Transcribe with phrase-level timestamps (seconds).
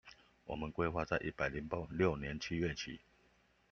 [0.45, 3.01] 我們規劃在一百零六年七月起